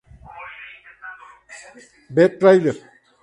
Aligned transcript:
Ver 2.15 2.31
trailer 2.39 2.75